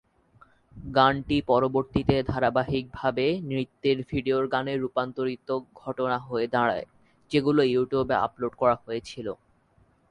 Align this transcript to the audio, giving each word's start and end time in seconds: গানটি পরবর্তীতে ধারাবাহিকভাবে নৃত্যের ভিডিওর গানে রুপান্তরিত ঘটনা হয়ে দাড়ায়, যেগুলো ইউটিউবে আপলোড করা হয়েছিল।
গানটি 0.95 1.37
পরবর্তীতে 1.41 2.15
ধারাবাহিকভাবে 2.23 3.25
নৃত্যের 3.49 3.97
ভিডিওর 4.09 4.45
গানে 4.47 4.73
রুপান্তরিত 4.77 5.49
ঘটনা 5.75 6.17
হয়ে 6.19 6.47
দাড়ায়, 6.47 6.85
যেগুলো 7.31 7.61
ইউটিউবে 7.65 8.15
আপলোড 8.25 8.53
করা 8.55 8.75
হয়েছিল। 8.85 9.27